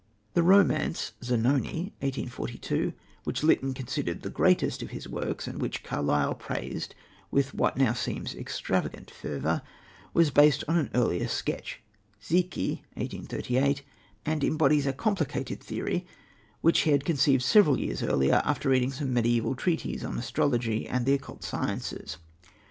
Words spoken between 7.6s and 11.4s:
now seems extravagant fervour, was based on an earlier